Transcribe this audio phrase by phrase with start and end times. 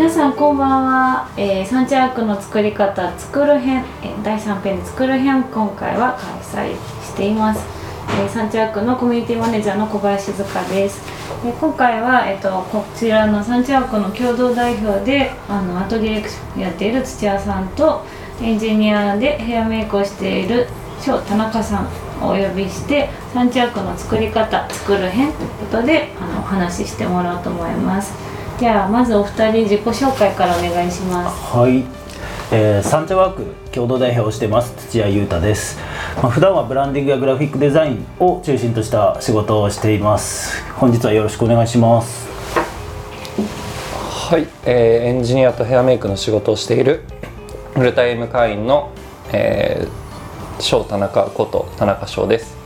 [0.00, 6.18] 皆さんこんばんは、えー、サンチャークの作り方作る編、え、第3編作る編今回は
[6.54, 6.74] 開催
[7.04, 7.62] しています、
[8.18, 11.02] えー、サンチャークのコミュニティマネージャーの小林塚です、
[11.44, 18.02] え今回は、えーと、こちらのサンチャークの共同代表であのアートディレクションやっている土屋さんと
[18.40, 20.66] エンジニアでヘアメイクをしている
[21.02, 21.84] 翔田中さん
[22.24, 28.29] をお呼びしてサンチャークの作り方作る編ということであのお話ししてもらおうと思います。
[28.60, 31.56] じゃあまずお二人自己紹介からお願いします。
[31.56, 31.82] はい、
[32.52, 35.78] えー、サンチャワーク共同代表をしてます土屋裕太です、
[36.22, 40.62] まあ、普段はブランディングやグラフィックデザインを中心とした仕事をしています。
[40.74, 42.28] 本日はよろしくお願いします。
[44.28, 47.04] はい、えー、エンジニアとヘアメイクの仕事をしている
[47.72, 48.92] フルタイム会員の、
[49.32, 52.59] えー、翔田中こと田中翔です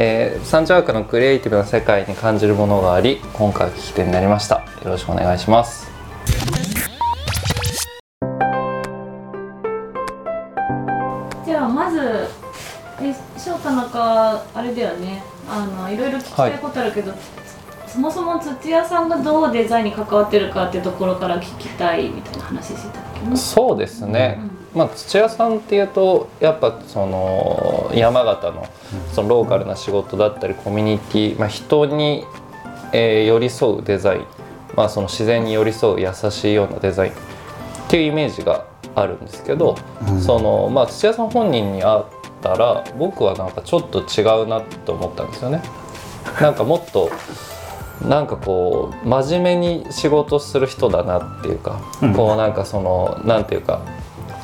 [0.00, 4.58] えー、サンジャークのクリエイティブな世界に感じるものがあり今回は聞き手になりました。
[4.84, 5.90] よろしくお願いします。
[11.44, 12.28] じゃあまず
[13.02, 15.20] え翔太中あれだよね。
[15.50, 17.20] あのいろいろ聞きたいことあるけど、はい、
[17.88, 23.07] そもそも土屋さんがどうデザインに関わってるかっていうところから聞きたいみたいな話してた。
[23.36, 28.66] そうですね、うんまあ、土屋さんっていうとやっぱその山形の
[29.12, 32.24] そのローカルな仕事だったりコミュニティ、まあ、人に、
[32.92, 34.26] えー、寄り添うデザイン、
[34.76, 37.16] まあ、その自然に寄り添う優しいようなデザインっ
[37.88, 39.76] ていうイメージがあるんですけど、
[40.08, 42.02] うん、そのまあ、土屋さん本人に会っ
[42.42, 45.62] たら僕はなんかちょっと違うなと思ったんですよね。
[46.40, 47.10] なんかもっと
[48.02, 53.82] なんかこう真面目に仕事する人だなっていうか、うん、こうなんかそのなんていうか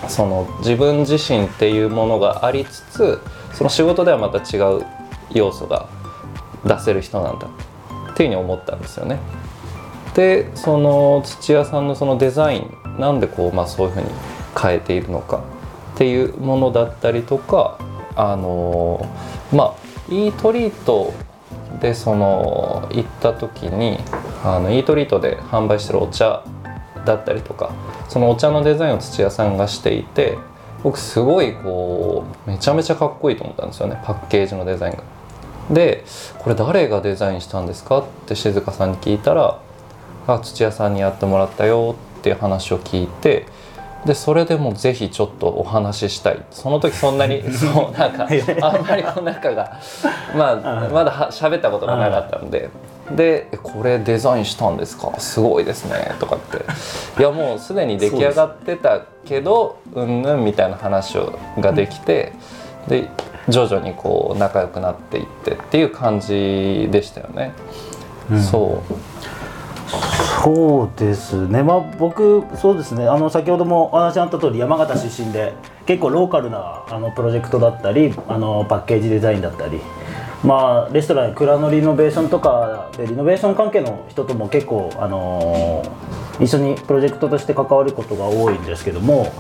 [0.09, 3.21] その自分自身っていうものがありつつ
[3.53, 4.85] その仕事ではまた違う
[5.33, 5.89] 要素が
[6.65, 9.19] 出せる人なんだっていうふうに思ったんですよね。
[10.15, 14.07] でその土屋さんのそのデザインなんでこう、まあ、そういうふうに
[14.61, 15.43] 変えているのか
[15.95, 17.79] っていうものだったりとか
[18.15, 19.09] あの
[19.53, 21.13] まあイートリート
[21.85, 23.99] でその行った時に
[24.43, 26.43] あのイートリートで販売してるお茶
[27.05, 27.73] だったりとか
[28.09, 30.39] そのお茶のデザインを土屋さんがしていて
[30.83, 35.03] 僕すごいこうめちゃめちゃかっこいいと思ったんですよねパッケージのデザインが。
[35.75, 36.05] で
[36.39, 37.99] これ誰がデザインしたんですか？
[37.99, 39.59] って静香さんに聞いたら
[40.27, 43.45] 「あ土屋さんにやってもらったよ」っていう話を聞いて
[44.05, 46.43] でそれでもぜひちょっとお話ししたい。
[46.51, 48.27] その時そんなに そうなんか
[48.63, 49.79] あんまりこう仲が
[50.37, 52.69] まあ まだは喋ったことがなかったので。
[53.11, 55.13] で「これデザインしたんですか？
[55.19, 56.65] すごいですね」とかって。
[57.21, 62.33] いやもうすでに出来上がってたけどうんぬんみたいな話をができて、
[62.89, 63.11] で
[63.51, 67.53] 徐々にこう仲良くなっていってっていう感じでしたよね。
[68.31, 68.95] うん、そう
[70.45, 71.63] そうですね。
[71.63, 73.09] まあ僕そうですね。
[73.09, 75.55] あの先ほどもお話あった通り山形出身で
[75.87, 79.81] 結構ローカルなあのプロジェクトだったりあのパッケージデザインだったり
[80.45, 89.33] まあ、レストラン蔵のリノベーションとかでリノベーション関係の人とも結構、あのー、一緒にプロジェクトとして関わることが多いんですけども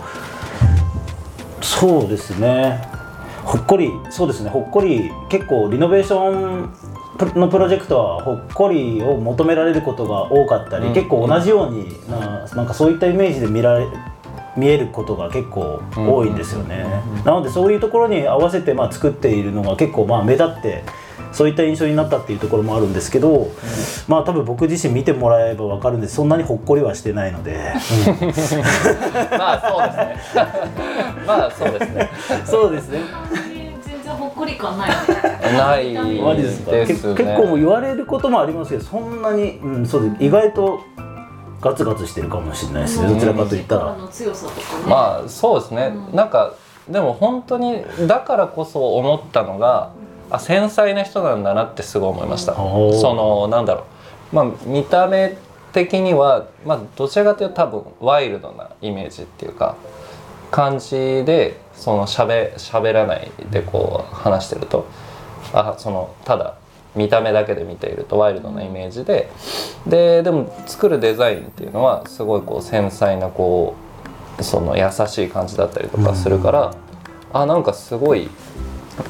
[1.60, 2.80] そうですね。
[3.44, 4.48] ほっこりそうですね。
[4.48, 6.74] ほっこり結構リノベーション
[7.36, 13.86] のプロジェクトはほっこりを求められることが多かったり、うん、結構同じようにななんかそういったイメージで見られ
[14.56, 16.84] 見えることが結構多いんですよね、
[17.24, 20.84] なのでそういうところに合わせてまあ作っているのが結構まあ目立って
[21.34, 23.50] そういった印象になったっていうところもあるんですけど、うん、
[24.06, 26.14] まあ多分僕自身見てもらえば分かるんです。
[26.14, 27.58] そんなにほっこりはしてないので、
[29.36, 30.44] まあそうですね。
[31.26, 32.10] まあそうですね。
[32.44, 33.00] そうですね
[34.46, 40.24] 全然ほっこり感ないないマジですか、ね、結構言われることもありますけどそんなに、うん、そうです。
[40.24, 40.80] 意外と
[41.60, 43.96] ガツガツしてるかもしれないですね、どちらかといったら。
[44.86, 46.54] まあそうですね、うん、なんか
[46.88, 49.92] でも本当にだからこそ思ったのが、
[50.30, 52.52] あ繊細な人なんだなってすごい思いました。
[52.52, 53.84] うん、そのなんだろ
[54.32, 55.38] う、まあ見た目
[55.72, 59.76] 的にはまあどちらかというと多分ワイルドなイメージっていうか
[60.54, 64.86] 感じでそのしゃべしゃべらないでこう話してると
[65.52, 66.54] あそのただ
[66.94, 69.32] 見た目だけで見ているとワイルドなイメージで
[69.84, 73.74] ででも作るデザインっていうのはすごいこう繊細なこ
[74.38, 76.76] うその優しい感じだったりとかするから、うん、
[77.32, 78.28] あなんかすごい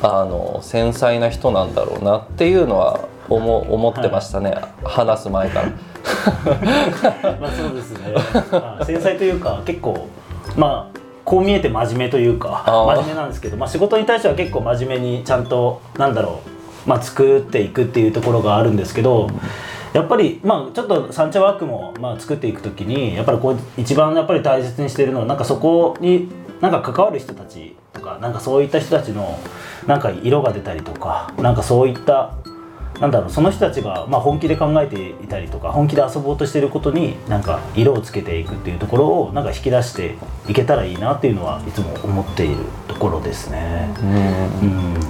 [0.02, 5.72] あの繊細な人なんだろうなっていうのは思思ってましたね、はい、話す前から。
[7.38, 8.14] まあそうですね、
[8.84, 10.06] 繊細というか結構
[10.56, 10.93] まあ
[11.24, 16.54] こう見えて真面目というか真面目なんですけど、まあ、仕事に対しては結構真面目にちゃんとなんだろう
[16.86, 19.28] まあ、作っていくっていうところがあるんですけど
[19.92, 26.28] やっぱりまあちょっと三茶ワークもまあ作っていくときにやっぱりこう一番やっぱり大切にしているのはなんかそこに
[26.60, 29.38] なんか関わる人たちとかなんかそういった人たちの
[29.86, 32.34] なんか色が出たりとかなんかそういった
[33.00, 40.14] なんだろうその人たちがまあ本気で考えていたりとか本気で遊ぼうとしていることになんか色をつけていくっていうところをなんか引き出して
[40.48, 42.56] いけたらいいなっていうのはいつも思っている
[42.88, 43.88] ところですね。
[44.00, 44.08] うん。
[44.10, 45.02] うん。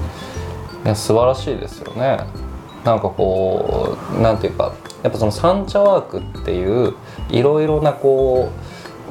[0.84, 2.20] いや素晴らしいですよね。
[2.84, 6.94] なんかこうなんていうかやっぱその三茶ワークっていう
[7.30, 8.50] いろいろなこ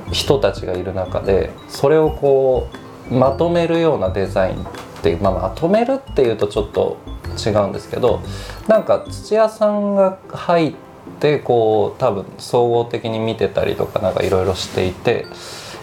[0.10, 2.68] う人たちがいる中でそれをこ
[3.10, 4.68] うまとめるようなデザインっ
[5.02, 6.98] ていう、まあ、まとめるっていうとちょっと
[7.38, 8.22] 違うんですけど
[8.68, 10.74] なんか土屋さんが入っ
[11.20, 15.26] てこう多分総合的に見てたりとかなんかいろいろしていて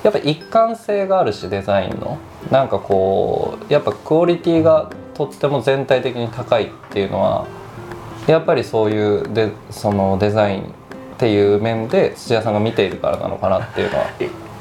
[0.03, 2.19] やっぱ一貫性があるしデザインの
[2.51, 7.47] なんかこうやっぱクオリティがとっても全体的に高いっていうのは
[8.27, 10.65] やっぱりそういうでそのデザインっ
[11.19, 14.07] ていう面で土屋さんが見ているからなのかなっていうのは。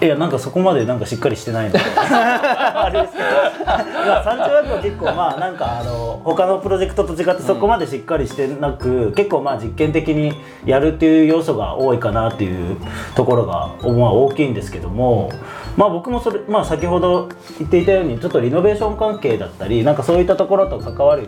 [0.02, 1.74] いやなんかそこまでなんかしっかりしてないの。
[1.74, 3.26] で あれですけど。
[3.66, 10.34] まあ三茶ワークは結構まあなんかあの他のプロジェクトと違ってそこまでしっかりしてなく、結構まあ実験的に
[10.66, 12.78] やるっていう要素が多いかなっていう
[13.16, 15.32] ところがまあ大きいんですけども
[15.76, 21.28] まあ僕もそれまあ先ほど言っていたようにちょっとリノベーション関係だったりなんかそういったところと関わる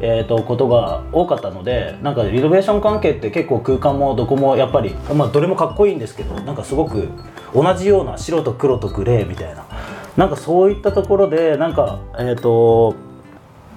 [0.00, 7.08] えー、とことが多かったのでなんかリノベーション関係って結構空間もどこもやっぱり、まあ、どれもかっこいいんですけどなんかすごく
[7.54, 9.66] 同じような白と黒とグレーみたいな。
[10.16, 12.94] なんかそういったところでなんかえっ、と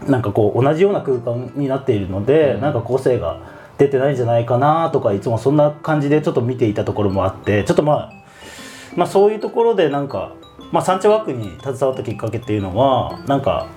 [0.07, 3.41] なんかこう同じような空間になっているので、なんか個性が
[3.77, 8.13] 出てないんじゃないかなとかいつもそんな感じでちょっと見ていたところもあってちょっとまあ
[8.95, 10.33] まあそういうところでなんか、
[10.71, 13.67] まあ、三茶ワークに携わったきっかけっていうのはなんか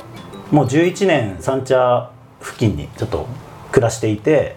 [0.51, 2.11] もう11年三茶
[2.43, 3.27] 付近にちょっと
[3.71, 4.57] 暮らしていて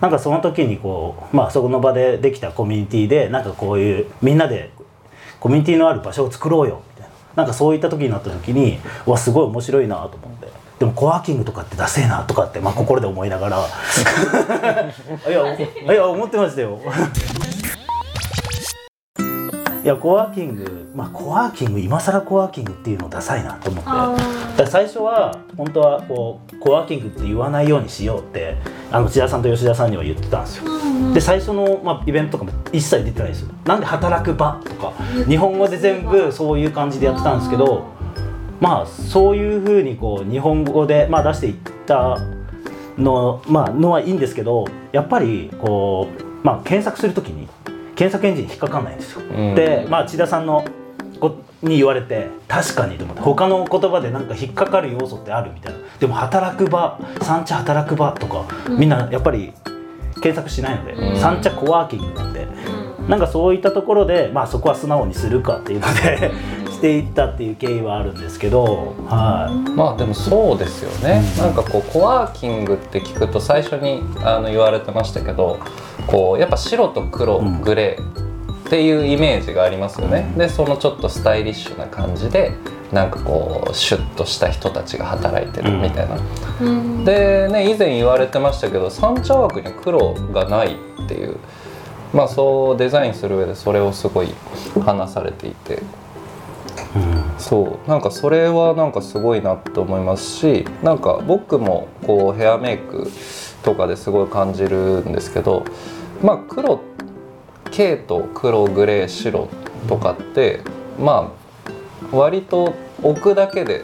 [0.00, 4.70] なんかその時にこうまあそこの場でできたコミュニティでなんかこういうみんなで
[5.38, 7.12] コミュニティのある場所を作ろうよみたいな。
[7.34, 10.48] なんかそういった時になった時にうわすごい面白いなと思って。
[10.78, 13.58] でもコワーキングとかってダセえなとかって、まあ、心で思いながら。
[15.28, 15.56] いや
[15.94, 16.80] いや思ってましたよ
[19.84, 23.84] いやコワーキングまあコワーキング今更コワーキングっていうのダサいなと思っ
[24.56, 24.66] て。
[24.66, 28.56] 最初は本当はこうコワーキングって言わないようにしようって
[28.90, 30.64] あの千田さんと吉田さんには言ってたんですよ。
[31.14, 33.48] で最初の、まあ、イベントとかも一切出てないですよ。
[33.64, 34.92] なんで働く場とか
[35.26, 37.86] 日本語で全部そういう感じでやってたんですけど
[38.60, 41.54] まあそういうふうにこう日本語で、まあ、出していっ
[41.86, 42.18] た
[42.98, 47.48] の,、まあのはいいんですけどやっぱりこう、まあ、検索するときに
[48.02, 49.20] 検索エンジンに引っかかんないんですよ。
[49.20, 49.54] うん。
[49.54, 50.64] で、まあ、千田さんの
[51.20, 55.78] こに言われて確かにと思って他の言葉でなんか引っかかる要素ってあるみたいな。
[56.00, 59.52] でも働く場三茶働く場とかみんなやっぱり
[60.14, 61.20] 検索しないので、うん。
[61.20, 62.48] 三茶コワーキングなんで
[63.08, 66.32] なんかそういったところで、まあ、そこは素直にするかっていうので
[66.72, 75.60] していったっていう経緯はあるんですけど、はい、まあでもそうですよね、なんかこうコワーキングって聞くと最初にあの言われてましたけど
[76.06, 77.60] こうやっぱ白と黒、うん。
[77.62, 78.22] グレー
[78.66, 82.52] っていうイメージがありますよね、でそのちょっとスタイリッシュな感じで
[82.90, 86.16] なんかこうシュッとした人たちが働いてるみたいな、
[86.60, 87.04] うん。
[87.04, 91.36] でね以前言われてましたけど三茶枠に黒がないっていう。
[92.14, 94.28] まあそうデザインする上でそれをすごい
[94.84, 95.82] 話されていて。
[97.38, 97.88] そう。
[97.88, 103.10] なんかそれはなんかすごいなと思いますしなんか僕もこうヘアメイク
[103.62, 105.64] とかですごい感じるんですけど
[106.22, 106.80] まあ黒
[107.70, 109.48] 系と黒グレー白
[109.88, 110.60] とかって
[110.98, 111.32] ま
[112.12, 113.82] あ割と置くだけで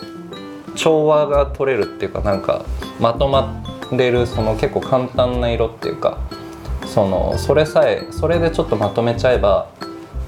[0.74, 2.64] 調和が取れるっていうかなんか
[3.00, 6.18] まとまれるその結構簡単な色っていうか
[6.86, 9.70] そのそれさえそれでちょっとまとめちゃえば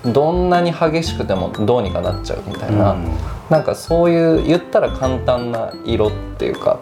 [0.04, 3.08] どんなに激しくてもどうにかなっちゃうみたいな、うん。
[3.50, 6.80] なんかそういう言ったら簡単な色っていうか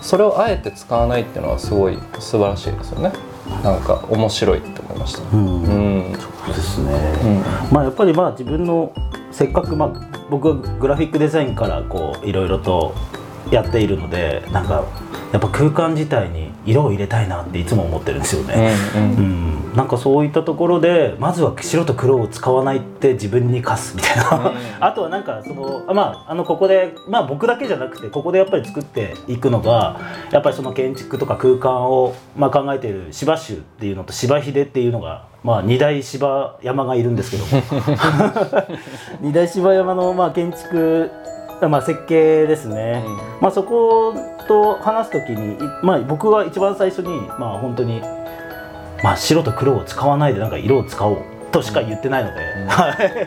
[0.00, 3.12] それをあえて使わないっていうのはすごい素晴らしいですよね。
[3.62, 5.22] なんか面白いって思いました。
[5.36, 5.62] うん。
[5.62, 6.92] うん、そうですね、
[7.22, 7.26] う
[7.70, 7.74] ん。
[7.74, 8.92] まあやっぱりまあ自分の
[9.32, 12.94] せっかくまあ僕はグラフィックデザインからこういろいろと
[13.50, 14.84] やっているのでなんか
[15.32, 18.74] やっぱ空間自体に色を入れたいなっていつも思ってるんですよね。
[18.94, 19.60] うんうん。
[19.70, 30.00] うん、なんかそういったところでまずは白と黒を使わないって自分に課すみたいな、 あとはなんかそのあまああのここでまあ僕だけじゃなくてここでやっぱり作っていくのが
[30.30, 37.62] やっぱりその建築とか空間をまあ考えている芝州っていうのと芝秀っていうのがまあ二大芝山がいるんですけども。
[39.20, 41.10] 二大芝山のまあ建築
[41.68, 43.04] まあ設計ですね。
[43.40, 44.14] まあ、そこ
[44.46, 48.02] と話す時に、いまあ、僕は一番最初に、まあ、本当に
[49.02, 51.18] まあ白と黒を使わないでなんか色を使おう
[51.52, 52.40] としか言ってないので、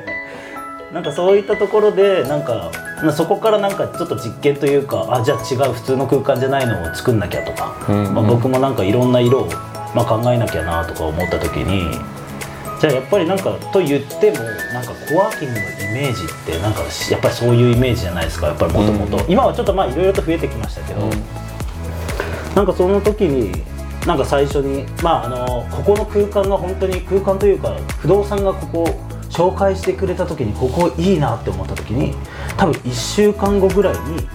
[0.93, 2.71] なんかそういったところでなんか
[3.11, 8.13] そこからなんかちょっと実験というかあじゃあ違う普通の空間じゃないのを作んなきゃとか、うんうん。
[8.13, 9.49] まあ、僕もなんかいろんな色を、
[9.95, 11.99] まあ、考えなきゃなとか思った時に
[12.83, 14.39] じゃあやっぱりなんかと言っても
[14.73, 18.47] なんかコワーキングのイメージってなんかやっぱりそういうイメージじゃないですか。
[18.47, 19.23] やっぱりもともと。
[19.23, 19.31] うん。
[19.31, 21.11] 今はちょっとまあいろいろと増えてきましたけど、うん。
[22.53, 23.63] なんかその時に
[24.05, 28.87] なんか最初にまああのここの空間が本当に空間というか不動産がここを
[29.29, 32.13] 紹介してくれた時にここいいなって思った時に
[32.57, 34.27] 多分1週間後ぐらいに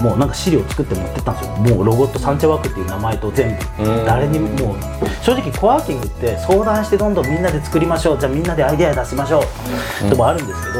[0.00, 1.56] もうなんか資料作って持ってったんですよ。
[1.56, 3.84] もうロゴとサンチャワークっていう名前と全部。
[3.84, 4.04] うん。
[4.04, 4.48] 誰にも。
[4.48, 4.76] もう
[5.22, 8.18] 正直コワーキングって相談してどんどんみんなで作りましょう。
[8.18, 9.42] じゃあみんなでアイデア出しましょ
[10.04, 10.08] う。
[10.08, 10.78] でもあるんですけど、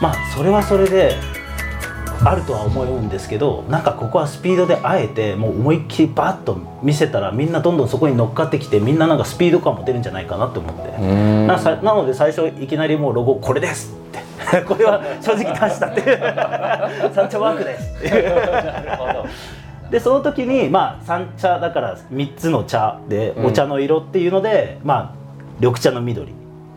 [0.00, 1.16] まあそれはそれで
[2.24, 11.46] あるとは思うんですけどなんかここはスピードであえてもう思いっきりバッと見せたらみんなどんどんそこに乗っかってきてみんななんかスピード感も出るんじゃないかなと思って、うん。
[11.46, 14.24] なさなので最初いきなりもうロゴこれですって。
[14.64, 16.00] これは正直出したって。
[16.00, 18.08] いうサンチャワークですって。
[18.08, 19.26] いうなるほど。
[19.90, 23.46] でその時にまあ三茶だから3つの茶でうん。
[23.46, 25.10] お茶の色っていうので、まあ
[25.60, 26.32] 緑茶の緑、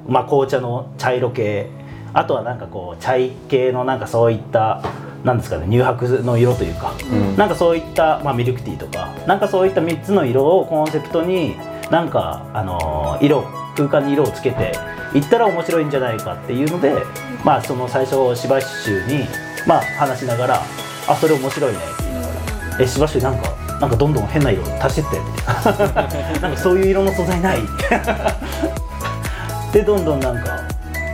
[0.08, 1.68] まあ、紅茶の茶色系。
[2.14, 4.82] あとはなんかこう茶い系のなんかそういった
[5.28, 7.36] なんですかね乳白の色というか、うん。
[7.36, 11.58] なんかそういった、まあ、ミルクティーとかなんかそういった3つの色をコンセプトに
[11.92, 14.74] なんか、あのー色空間に色をつけて
[15.14, 16.96] いったら面白いんじゃないかっていうので、
[17.44, 19.26] まあその最初しばしゅに、
[19.68, 20.64] まあ、話しながら
[21.08, 22.28] 「あそれ面白いね」って言いなが
[22.78, 27.60] ら「えしばしゅなんかなんかどんどん変な色足してって」 なんかそういう色の素材ない。
[29.72, 30.60] でどんどんなんか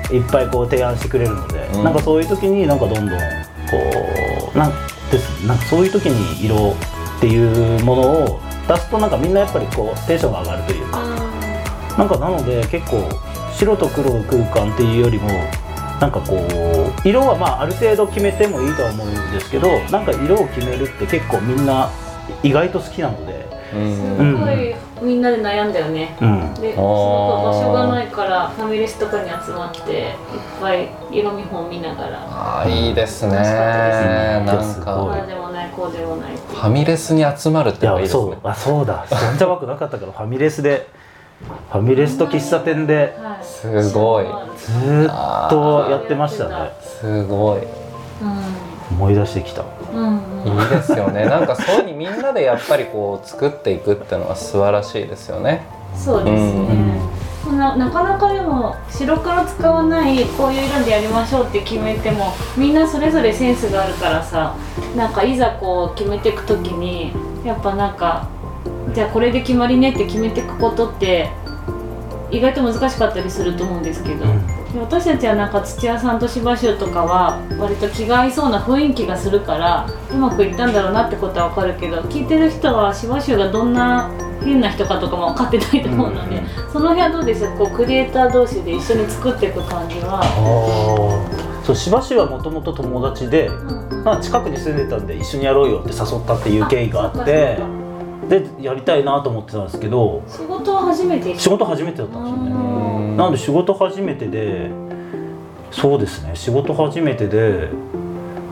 [0.10, 1.84] いっぱいこう提案してくれるので、うん。
[1.84, 3.20] なんかそういう時になんかどんどん
[3.74, 4.72] こうなん
[5.12, 6.76] ですなんかそういう時に色
[7.18, 11.00] っていうものを出すとなんかみんなやっぱりこうテンションが上がるというか
[11.98, 13.10] なんかなので結構
[13.54, 15.30] 白と黒の空間っていうよりも
[16.00, 21.90] なんかこう色はまあある程度決めてもいいとは思うんですけどなんか色を決めるって結構みんな
[22.42, 23.96] 意外と好きなので、うん。
[23.96, 26.16] すごいみんなで悩んだよね。
[26.22, 30.14] うん、ですごく場所がないからファミレスとかに集まっていっ
[30.62, 32.20] ぱい色見本見ながら。
[32.20, 33.32] ああいいですね。
[33.32, 38.32] ですなんでもないこうでもないファミレスに集まるっていのがいいですね。
[38.32, 39.06] やそうあそうだ。
[39.08, 40.88] そんじゃ枠なかったからファミレスで
[41.72, 44.26] ファミレスと喫茶店ではいすごい。
[44.58, 46.72] ずーっとやってましたね。
[46.82, 47.62] すごい
[48.92, 49.64] 思い出してきた。
[49.94, 50.62] うんうん。
[50.62, 51.26] いいですよね。
[51.26, 55.66] なんかそういうふうにみんなでやっぱりこう作っていくっていうのは素晴らしいですよね。
[55.96, 57.00] そうですね、
[57.52, 64.56] ななかなかでも白黒使わないこういう色でやりましょうって決めてもみんなそれぞれセンスがあるからさ
[64.96, 67.14] なんかいざこう決めていく時に
[67.46, 68.28] やっぱなんか
[68.94, 71.30] じゃあこれで決まりねって決めていくことって
[72.34, 74.48] 意外と難しかったりすると思うんですけど、うん。
[74.74, 84.10] で私たちはなんか土屋さんと芝生とかは割と気が合いそうな雰囲気がするからうまくいったんだろうなってことは分かるけど聞いてる人は芝生がどんな
[84.42, 86.42] 変な人かとかも分かってないと思うので、
[86.74, 87.44] その辺はどうです？
[87.44, 90.22] かこうクリエイター同士で一緒に作っていく感じは？
[91.64, 93.50] そうしばしはもともと友達で、
[94.04, 97.58] まあ、近くに住んでたんで一緒にやろうよって誘ったっていう経緯があって
[98.40, 101.38] でやりたいなと思ってたんですけど仕事は初めて？
[101.38, 102.52] 仕事初めてだったんですよね。
[102.52, 103.18] うん。
[103.18, 104.72] なので仕事初めてで
[105.72, 106.32] そうですね。
[106.36, 107.70] 仕事初めてで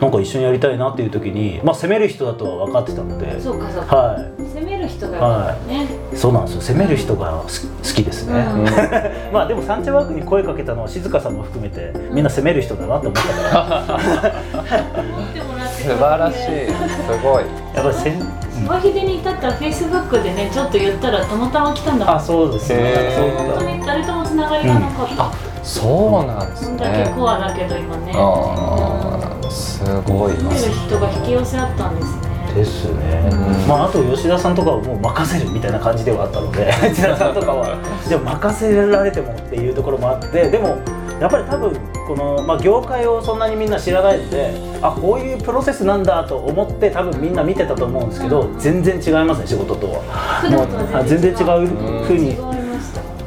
[0.00, 6.16] なんか一緒にやりたいなっていう時にまあ攻める人だとは分かってたのでそうかそうか、は攻める人がね、い。
[6.16, 6.60] そうなんですよ。
[6.60, 8.64] 攻める人が好き好きですね、うん。
[9.32, 14.32] まあでもサンワークに声かけたのは静香さんも含めてみんな攻める人だなと思ったから。
[14.98, 16.38] 思ってもらって素晴らしい。
[16.38, 17.44] すごい。
[17.74, 22.14] やっぱりせん芝秀に至ったらフェイスブックでねちょっと言ったらたまたま来たんだもん。
[22.16, 22.94] あそうですね。
[23.36, 25.04] 本当っに誰ともつながりがなか。
[25.04, 25.32] った、
[25.64, 28.12] そうなんですそんだけねコアだけど今ね。
[28.14, 32.32] ああすごい見る人が引き寄せ合ったんですね。
[32.48, 33.68] たですね、うん。
[33.68, 37.76] まああと吉田さんとかはもう任せるみたいな感じではあったので 吉田さんとかは。
[38.08, 40.78] でも任せられてもっていうところもあってでも
[41.20, 41.76] やっぱり多分
[42.06, 51.04] この、まあ、業界をそんなにみんな知らないのであこういうプロセスなんだと思って多分みんな見てたと思うんですけど全然違いますね仕事とは。
[51.06, 51.66] 全然違う
[52.04, 52.36] ふうに。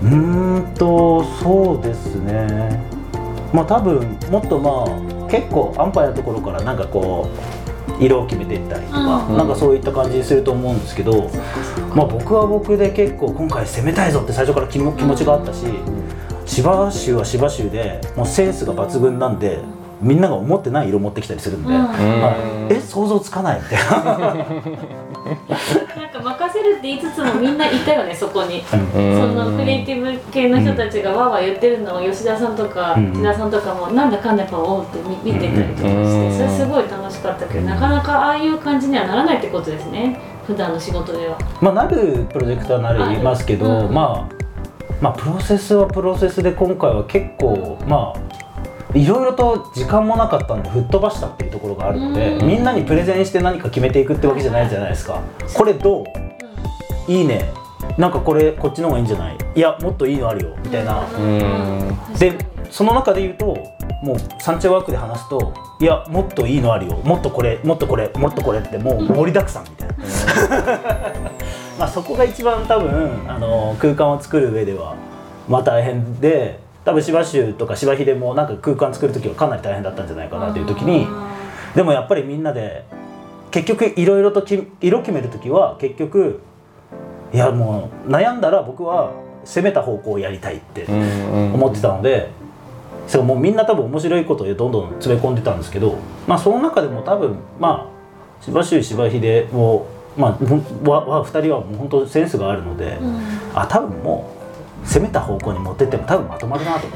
[0.04, 2.84] うーんとそうですね。
[3.54, 7.30] まあ多分もっとまあ結構安牌なところからなんかこ
[8.00, 9.38] う色を決めていったりとか、うん。
[9.38, 11.32] なんかそういった感じにすると思うんですけど、
[11.96, 15.65] まあ僕は僕で結構今回攻めたいぞって最初から気も気持ちがあったし、
[16.46, 19.60] 芝州は芝州でもうセンスが抜群なんで
[20.02, 21.74] みんなが思ってない色持ってきたりするんで、うん。
[21.74, 22.36] まあ
[22.70, 24.06] え想像つかないみたいな。
[24.06, 28.64] なんか任せるって言いつつもみんないたよねそこに。
[28.96, 29.16] うん。
[29.16, 33.14] そのクリエイティブ系の人たちがわーわー言ってるのを吉田さんとかうん。
[33.14, 36.32] 千田さんとかもなんだかんだやっぱおうって見見てたりとかしてうん。
[36.34, 41.38] それすごい楽しかったけどなかなかああいう感じにはならないってことですね普段の仕事では。
[41.62, 43.94] まあなるプロジェクトはなりますけど、うん。
[43.94, 44.45] まあ
[45.02, 52.48] まあプロセスはプロセスで今回は結構まあいろいろと時間もなかったんで吹っ飛ばしたっていうところがあるので、うん。
[52.48, 55.22] みんなにプレゼンして何か決めていくってわけじゃないじゃないですか。
[55.54, 57.12] これどう？
[57.12, 57.52] いいね。
[57.98, 59.38] なんかこれこっちの方がいいんじゃない？
[59.56, 60.56] いやもっといいのあるよ。
[60.64, 61.98] みたいな、うん。
[62.18, 62.38] で
[62.72, 63.46] その中で言うと
[64.02, 66.96] もうサンチャワークで話すといやもっといいのあるよ。
[67.04, 69.96] もっとこれもっとこれもっとこれってもう盛りだくさんみたいな、
[71.86, 74.96] まあそこが一番多分あの空間を作る上では
[75.48, 81.08] まあ大変で多分芝州とか芝秀もなんか空間作る時はかなり大変だったんじゃないかなという時に
[81.75, 82.86] でもやっぱりみんなで
[83.51, 86.42] 結局いろいろとき色決める時は結局
[87.32, 89.12] いやもう悩んだら僕は
[89.44, 92.32] 攻めた方向をやりたいって思ってたので、
[93.08, 99.86] そうもうみんな多分面白いことをどんどん詰め込んでたんですけど、まあ、その中でも多分まあ芝州芝秀も
[100.18, 103.20] まあわわ2人はもう本当センスがあるので、うん。
[103.54, 104.32] あ多分も
[104.84, 106.88] う攻めた方向に持ってっても多分まとまるなと。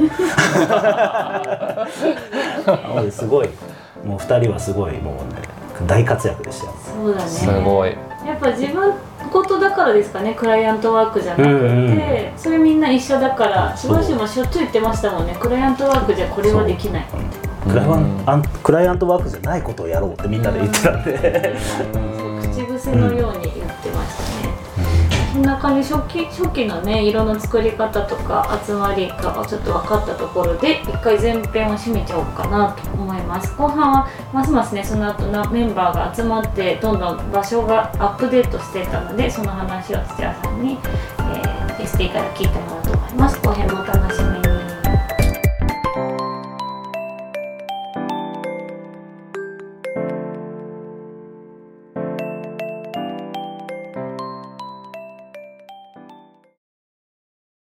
[2.92, 3.50] 思ってすごい。
[4.06, 5.42] もう2人はすごいもうね
[5.88, 6.74] 大活躍でしたよ。
[6.84, 7.30] そうだね。
[7.30, 7.90] すごい。
[8.26, 8.94] やっぱ自分
[9.32, 13.92] 事だからですかねクライアントワークじゃなくて、うんうんそれみんな一緒だからそう。
[13.96, 15.36] 芝氏もしょっちゅう言ってましたもんね。
[15.40, 17.06] クライアントワークじゃこれはできない
[17.68, 21.56] クライアンアンクライアントワークじゃないことをやろうってみんなで言ってたんで、
[21.92, 22.29] 口
[22.80, 24.56] 癖のように言ってましたね、
[25.34, 25.42] そん。
[25.42, 33.54] な感じ初期初期のね色の作り方とか集まりがちょっと分かったところで一回前編を締めちゃおうかなと思います。
[33.58, 43.40] 後半はますますねその後なメンバーが集まってどんどん場所がアップデートしてたのでその話を土屋さんに、えー、ST から聞いてもらおうと思います。
[43.42, 44.29] 後編もお楽しみ